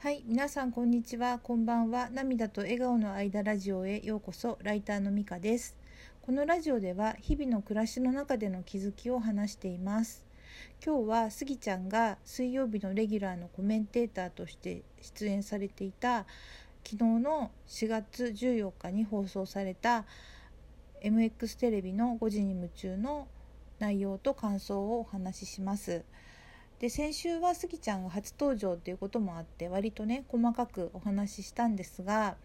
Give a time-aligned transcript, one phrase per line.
[0.00, 2.08] はい、皆さんこんにちは、こんばんは。
[2.10, 4.56] 涙と笑顔の間ラジオへようこそ。
[4.62, 5.74] ライターのみかです。
[6.22, 10.24] このラジオでは日々の暮らしの中での気づきを話しています。
[10.86, 16.26] 今日はスギちゃんが水曜日のレギュラーのコメンテーターとして出演されていた
[16.84, 20.04] 昨日の4月14日に放送された
[21.02, 23.26] MX テレビの5時に夢中の
[23.80, 26.04] 内容と感想をお話しします。
[26.80, 32.36] で先週はスギちゃんが初登場っていうこともあって割とね細かくお話ししたんですが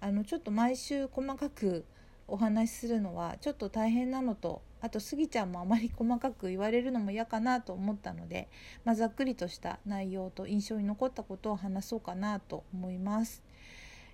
[0.00, 1.84] あのちょっと毎週細かく
[2.28, 8.48] お話しするのはちょっと大変なのとあとスギちゃんもあまり細かく言われるのも嫌かなと思ったので、
[8.84, 13.42] まあ、ざっくりとした内容と印象に残ったことを話そうかなと思います。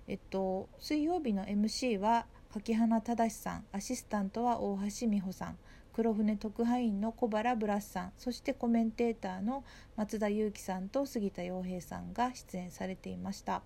[0.07, 5.57] えっと、水曜日の MC は柿花正さんアシスタントは大橋美穂さん
[5.99, 9.65] 黒船特派員の小原ブラスさんそしてコメンテーターの
[9.97, 13.63] 松田裕樹さんと杉田洋平さんが出演されていました。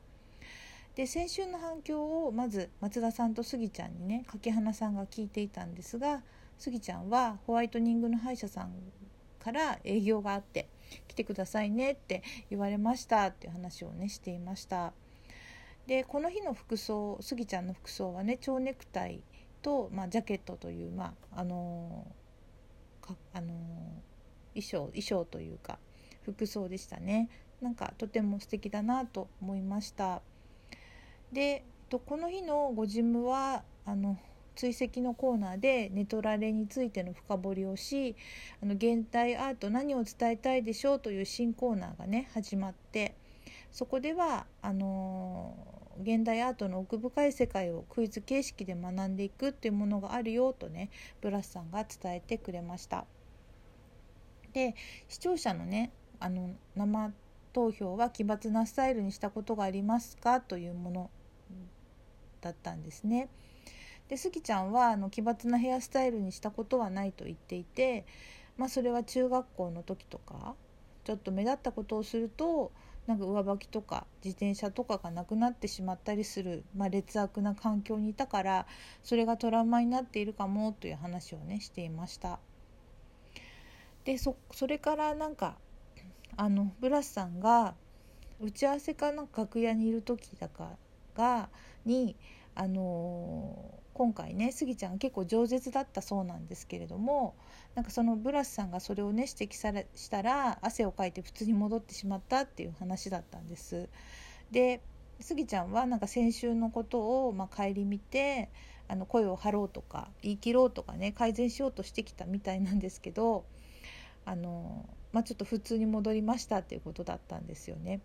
[0.96, 6.24] で先週の反響をまず松田さんと杉ちゃんにね柿花さんが聞いていたんですが
[6.58, 8.72] 杉ちゃんはホワイトニングの歯医者さん
[9.40, 10.70] から営業があって
[11.08, 14.92] 来てくださいねって言われましたっていう話をねしていました。
[15.86, 19.22] でこの日の服装杉ちゃんの服装はね蝶ネクタイ
[19.64, 22.06] と、まあ、ジャケットという、まああの
[23.04, 23.54] かあの
[24.56, 25.78] 衣装衣装というか
[26.24, 27.30] 服装でしたね。
[27.62, 30.22] なんかとても素敵だなと思いました。
[31.32, 31.64] で
[32.06, 34.18] この日のご事務はあの
[34.56, 38.16] 追跡のコーナーでネトラレについての深掘りをし
[38.62, 43.16] あの現代アート何を伝えたいでしょうという新コーナーがね始まって
[43.72, 45.56] そこではあの
[46.02, 50.90] 現代アートの奥深い世界をクイズ形式で学んでいくっていうものがあるよとね
[51.22, 53.06] ブラスさんが伝えてくれました。
[54.54, 54.76] で
[55.08, 57.12] 視聴者のねあの生
[57.54, 61.10] 投票は奇抜なスタイルにしたことがありますかというもの
[62.42, 63.30] だったんですね。
[64.10, 68.06] でスギちゃんはあの奇抜なヘアスタイルにしたことはないと言っていて
[68.58, 70.56] まあそれは中学校の時とか
[71.04, 72.72] ちょっと目立ったことをすると
[73.08, 78.66] なんか上履きとか自転車とかがなくなってしまったりする、まあ、劣悪な環境にいたから
[79.04, 82.40] それがトラウマになっているかもという話をねしていました。
[84.06, 85.58] でそそれからなんか
[86.36, 87.76] あのブラスさんが
[88.42, 90.78] 打ち合わせかなんか楽屋にいる時だか
[91.16, 91.50] が
[91.86, 92.16] に
[92.56, 97.36] あのー今回ねスギちゃん結構饒舌だったそうなんですけれども
[97.76, 103.90] なんかそのブラスさんがそれをね指摘されしたら汗をかいて普通に戻ってしまったっていう話だったんです。
[104.52, 104.82] で
[105.20, 108.50] スギちゃんはなんか先週のことをまあ顧みて
[108.88, 113.46] あの声を張ろうとか言い切ろうとかね改善しようとしてきたみたいなんですけど
[114.26, 118.02] あの、まあ、ちょっと普通に戻りましたっていうことだったんですよね。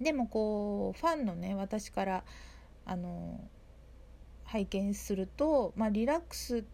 [0.00, 2.24] でもこうファンのね私から
[2.86, 3.40] あの
[4.48, 6.64] 拝見すると、まあ、リラックス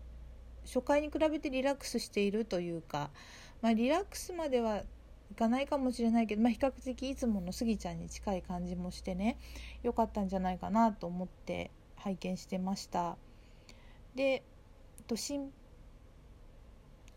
[0.64, 3.10] 初回に比べてリラックスしているというか、
[3.62, 4.82] まあ、リラックスまでは
[5.30, 9.38] いかないかもしれないけど、まあ、比較的いつものスギちゃんに近い感じもしてね
[9.82, 13.16] 良かったんじゃないかなと思って拝見してました。
[14.14, 14.44] で
[15.08, 15.50] と新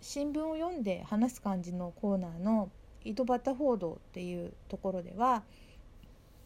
[0.01, 2.69] 新聞を読んで話す感じのコーナーの
[3.05, 5.43] 「井戸端報道」っていうところでは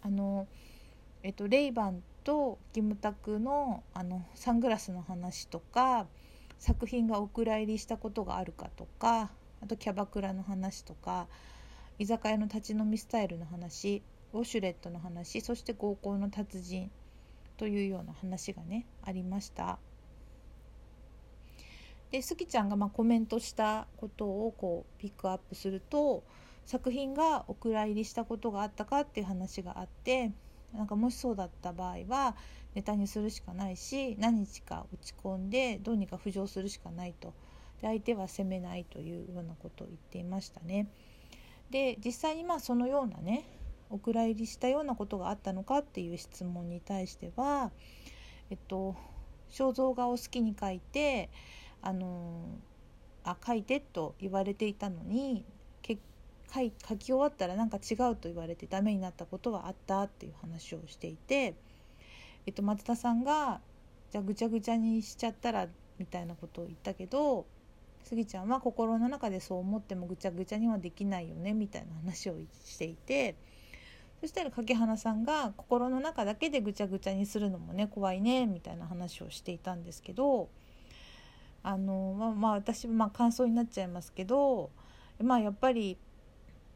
[0.01, 0.47] あの、
[1.23, 6.07] えっと、レイバンとキムタクのあのサングラスの話とか
[6.59, 11.27] 作品がお蔵入りしたことがあるかとかあとキャバクラの話とか
[11.97, 16.89] 居酒屋の立ち飲みスタイルの話ウォシュレットの話そして合コンの達人
[17.57, 19.77] というような話がねありました。
[22.11, 26.23] でスギちゃんがまあコメントしたことをこうピックアップすると
[26.65, 30.31] 作品がお蔵入りしたことがあったかっていう話があって
[30.73, 32.35] なんかもしそうだった場合は
[32.75, 37.33] ネタにするしかないし何日か落ち込んでどうにか浮上するしかないと
[37.81, 40.87] で相手は責めないというようなことを言っていましたね。
[41.71, 43.45] で実際にまあそのようなね
[43.89, 47.71] お蔵入りしたようなことがあったのかっていう質問に対しては
[48.49, 48.95] えっと
[49.49, 51.29] 肖像画を好きに描いて
[51.81, 52.45] あの
[53.23, 55.45] あ書いてと言われていたのに
[55.85, 55.99] 書い
[56.53, 61.55] 書き終わったらなんか違うと言われてダメになったことはあったっていう話をしていて、
[62.45, 63.61] えっと、松田さんが
[64.11, 65.67] じゃあぐちゃぐちゃにしちゃったら
[65.97, 67.45] みたいなことを言ったけど
[68.03, 73.35] スギちゃんは心の中でそう思ってもぐちゃぐちゃにはできないよねみたいな話をしていて
[74.19, 80.49] そしたら柿花さんが心の中だけでぐちゃぐちゃにするのもね怖いねみたいな話をしていたんですけど
[81.63, 84.71] あのまあまあ私まあ感想になっちゃいますけど
[85.23, 85.97] まあやっぱり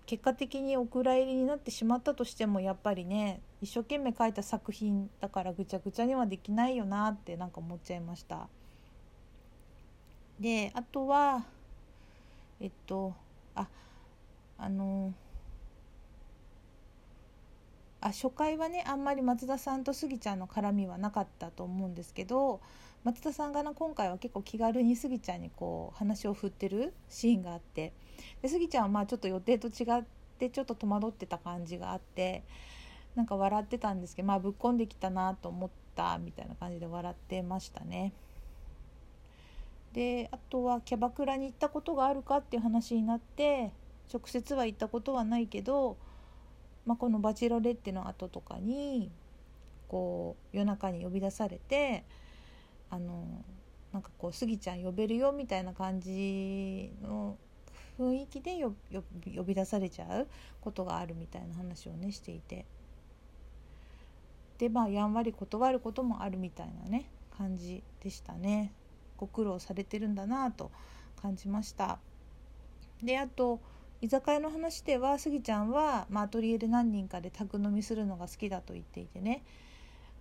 [0.06, 8.48] 結果的にお蔵入りになってしまったとしてもやっぱりね一生懸命書いた作品だからぐちゃぐちゃにはできないよなってなんか思っちゃいました。
[10.40, 11.46] であとは
[12.60, 13.14] えっと
[13.56, 13.68] あ
[14.58, 15.14] あの
[18.02, 22.62] あ初回はねあんまり松田さんとスギちゃんの絡みはなかったと思うんですけど
[23.06, 27.94] 松田さんがな今回は結構気軽にスギちゃんにこう話を振ってるシーンがあって
[28.42, 30.04] でスギちゃんはまあちょっと予定と違っ
[30.40, 32.44] てちょっと戸惑ってた感じがあって
[33.16, 38.12] なんか笑ってたんですけどまあぶっこんできたなと思ったみたいな感じで笑ってましたね。
[39.94, 43.72] であとはキャバクラに行ったことがあるかっていう話になって
[44.12, 45.96] 直接は行ったことはないけど、
[46.88, 49.12] まあ、この「バチロレッテ」の後とかに
[49.88, 52.04] こう夜中に呼び出されて
[52.96, 53.44] あの
[53.92, 57.38] なんかこう「スギちゃん呼べるよ」みたいな感じの
[58.00, 60.28] 雰囲気で呼び出されちゃう
[60.62, 62.66] ことがあるみたいな話をねしていて。
[64.58, 68.72] でまあやんわり断ることもあるみたいなね感じでしたね。
[69.18, 70.72] ご苦労されてるんだなと
[71.22, 72.00] 感じました。
[73.04, 73.60] であと
[74.02, 79.44] 居酒屋の話ではスギちゃんは、まあ、アトリエで何人かで宅飲みするのが好きだと言っていてね。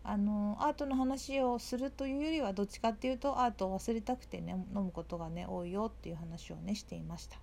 [0.06, 7.38] あのアートの話をするというよりはどっちかっていうとアートを忘れたくてね飲むことがね多いよっていう話をねしていました。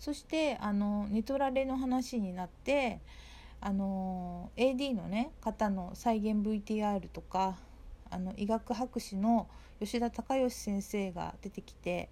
[0.00, 3.00] そしてあのネトラレの話になって
[3.60, 7.56] あの AD のね方の再現 VTR とか
[8.10, 9.46] あの医学博士の
[9.78, 12.08] 吉田隆義先生が出てきて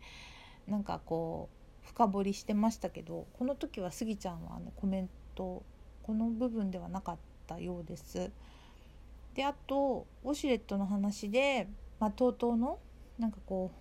[0.69, 1.49] なんかこ
[1.83, 5.63] う深掘りしてましたけどこの時はスギちゃんはあのコメント
[6.03, 7.17] この部分ではなかっ
[7.49, 8.31] たようです。
[9.35, 11.69] であとウォシュレットの話で、
[12.01, 12.79] まあ、TOTO の
[13.19, 13.79] なんかこう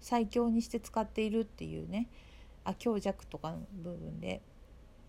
[0.00, 2.08] 最強にして使っているっていうね
[2.64, 4.42] あ強弱とかの部分で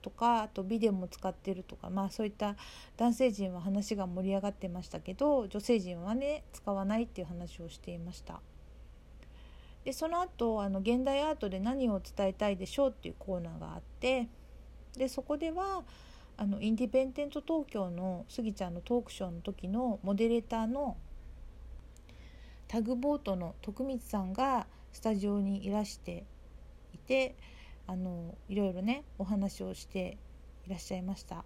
[0.01, 2.55] とかあとビデオも使ってるとかまあそういった
[2.95, 8.39] 男性陣は話が盛り上がってましたけど女性陣はね使わないっていう話をしていました。
[9.83, 14.27] でその後あの現代アートで何を伝えたいでしょうっていうコーナーがあって
[14.97, 15.83] でそこでは
[16.37, 20.95] あのインディペンデント東京のスギちゃんのトークショーの時のモデレーターの
[22.67, 26.25] タグボートの徳光さんがスタジオにいらして
[26.93, 27.35] いて
[27.87, 30.17] あのいろいろねお話をして
[30.67, 31.43] いらっしゃいました。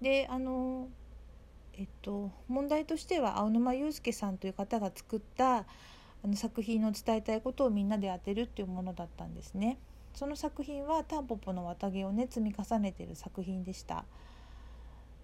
[0.00, 0.88] であの
[1.74, 5.64] えっと問題としては青沼祐介さんという方が作ったあ
[6.24, 9.78] の作品の伝えたいことをみんなで当てるっていうものだったんですね。
[10.14, 14.04] その作品はタンポポの綿毛をね積み重ねてる作品でした。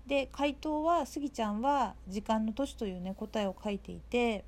[0.07, 4.45] で回答はスギちゃんは「時間の都市」というね答えを書いていて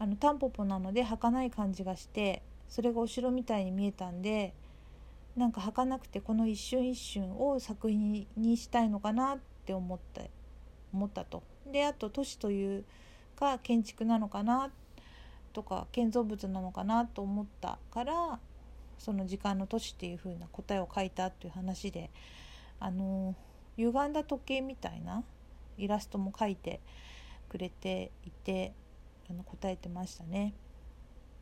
[0.00, 4.52] あのタンポポなので儚い感じがしてそれがお城みたいに見えたんで
[5.36, 10.22] なんか儚くてこの一瞬一瞬を作品にしたいのかなって思った
[10.92, 11.42] 思ったと。
[11.70, 12.84] であと都市という
[13.36, 14.70] か建築なのかな
[15.52, 18.40] とか建造物なのかなと思ったから
[18.98, 22.10] その時間の都市っていう風な答えを書いたっていう話で
[22.80, 23.34] あの
[23.76, 25.24] 歪んだ時計みたいな
[25.78, 26.80] イラストも描いて
[27.48, 28.72] くれていて
[29.28, 30.54] あの答えてましたね。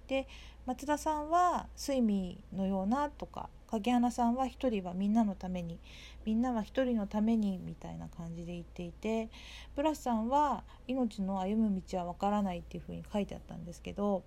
[0.09, 0.27] で
[0.67, 5.79] 松田さんは「睡眠のような」とか影花さんは一人はみんなのために
[6.25, 9.31] みんなは一人のためにみたいな感じで言っていて
[9.75, 14.23] ブラスさんは命の歩む道はわからないっていうふうに書いてあったんですけど、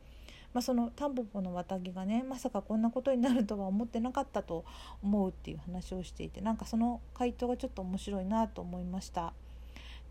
[0.56, 4.64] まあ、そのタンポポの綿毛がねまさかこんなことになるとは思ってなかったと
[5.04, 9.34] 思うっていう話をしていてなんかその回答がちょっと面白いなと思いました。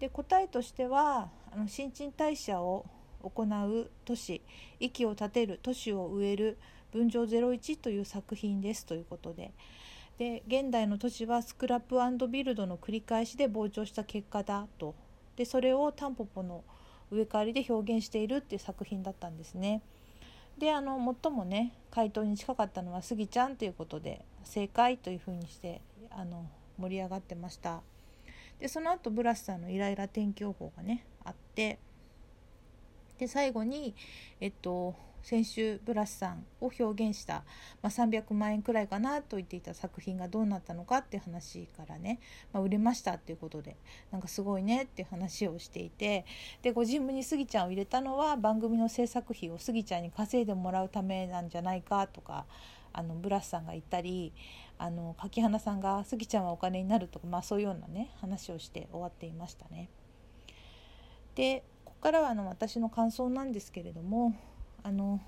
[0.00, 2.84] で答えとしてはあの新陳代謝を
[3.22, 4.42] 行う都市
[4.80, 6.58] 息を立てる都市を植える
[6.92, 9.50] 分譲01という作品ですということで
[10.18, 14.94] で現代の都市はスクラップビルドの繰り返しで膨張した結果だと
[15.36, 16.64] でそれをタンポポの
[17.10, 19.80] 植え替わりで表現しているっていう作品だったんですね。
[20.58, 25.80] であの最もね回答に近かったのはスギちゃんということで正解というふうにして
[26.10, 26.46] あの
[26.78, 27.82] 盛り上がってました。
[28.60, 31.78] でその後ブラスさんのイライラ天気予報がねあって
[33.18, 33.94] で最後に
[34.40, 34.94] えっと
[35.24, 37.44] 先週ブラスさんを表現した、
[37.80, 42.20] まあ、300万円くらいかなと言っていた作品がどうなったのかっていう話からね、
[42.52, 43.76] まあ、売れましたっていうことで
[44.12, 46.26] なんかすごいねっていう話をしていて
[46.60, 52.44] でご自分にスギちゃんを入れたのは番組の制作費をスギちゃんに稼いでもらうためなんじゃないかとか
[52.92, 54.34] あのブラスさんが言ったり
[54.76, 59.88] あの柿花さんがスギちゃんはお金になるとか、まあ、そういうようなね話をして終わっていましたね。
[61.34, 64.34] でここからはあの私の感想なんですけれども
[64.84, 65.20] あの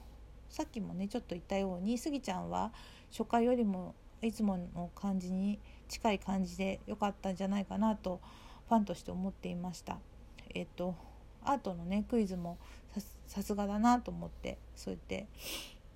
[0.48, 2.72] さっきもねちょっと言ったようにスギちゃんは
[3.10, 5.58] 初回よりもいつもの感じに
[5.88, 8.20] 近い感じで良かったんじゃないかなと
[8.68, 9.98] ファンとして思っていました。
[10.54, 10.94] えっと
[11.44, 12.58] アートのねクイズも
[13.26, 15.26] さすがだなと思ってそうやって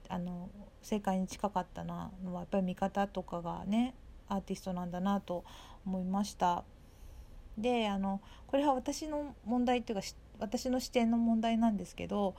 [0.09, 0.49] あの
[0.83, 3.95] 正解に近かったなのはやっぱり見方とかがね
[4.29, 5.45] アーティストなんだなと
[5.85, 6.65] 思いました。
[7.59, 10.03] であのこれは私の問題っていうか
[10.41, 12.35] 私の視点の問題なんですけど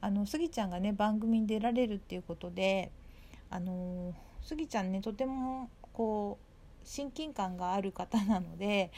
[0.00, 2.90] あのスギちゃんがね番組に出られるっていうことで
[3.50, 6.54] あのスギちゃんねとてもこう
[6.86, 8.92] 親近感がある方なので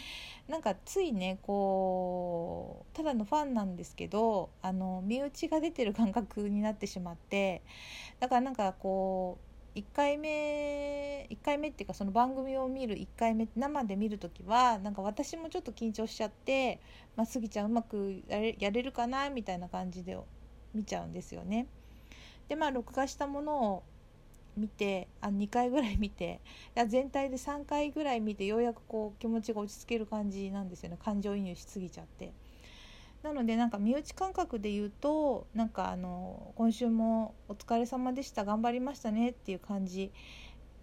[0.48, 7.62] なんかついねこうただのファンなんですけどあの身内が出てる感覚になってしまって
[8.18, 16.80] だからなんかこう1回目1回目っていうかその番組を見る1回目生で見る時はなんか私もちょっと緊張しちゃって
[17.14, 20.18] 「まあ、スギちゃんうまくやれやれるかな?」みたいな感じで
[20.72, 21.66] 見ちゃうんですよね。
[22.48, 23.82] でまあ録画したものを
[24.56, 26.40] 見てあ2回ぐらい見て
[26.74, 32.32] いや全体で3回ぐらい見てようやくこう気持ちが落ち着ける感じなんですよね感情移入しすぎちゃって。
[33.22, 40.12] なのでなんか身内感覚で言うとなんかあの今週も「お疲れ様でした頑張りましたね」っていう感じ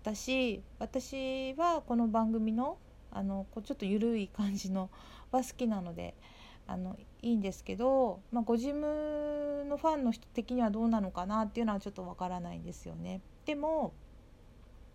[0.04, 2.78] だし私はこの番組の
[3.12, 4.90] あのこうちょっと緩い感じの
[5.32, 6.16] は好きなので
[6.68, 13.22] あのいいんですけど、まあ、ご自分のファンの人的にはどうなのかなっていうのはちょっとわからないんですよね。
[13.46, 13.94] でも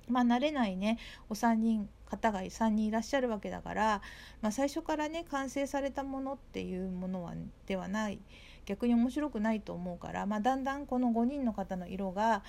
[0.09, 0.99] まあ、慣れないね
[1.29, 4.03] お三人方が3人いらっしゃるわけだから、
[4.41, 7.35] まあ、最初からね完成されたものっていうものは
[7.67, 8.19] ではない
[8.65, 12.43] 逆に面白くないと思うから、まあ、だんだんこの5人の方の色が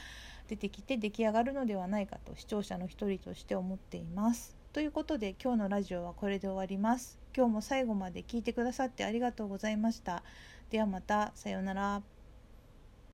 [0.47, 4.57] 出てきて出来上がるのではないかと視聴者の一人として思っています。
[4.73, 7.19] ということで今日のラジオはこれで終わります。
[7.35, 10.23] 今日も最後まで聞いてくださってありがとうございました。
[10.71, 12.18] ではまたさようなら。